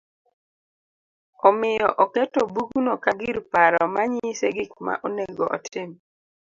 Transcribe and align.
Omiyo 1.47 1.87
oketo 2.03 2.41
bugno 2.53 2.93
ka 3.03 3.11
gir 3.19 3.37
paro 3.51 3.83
ma 3.93 4.03
nyise 4.13 4.47
gik 4.55 4.71
ma 4.85 4.93
onego 5.07 5.45
otim 5.55 5.89